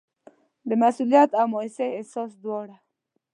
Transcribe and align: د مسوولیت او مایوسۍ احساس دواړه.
د 0.67 0.71
مسوولیت 0.81 1.29
او 1.39 1.45
مایوسۍ 1.53 1.89
احساس 1.93 2.31
دواړه. 2.43 2.77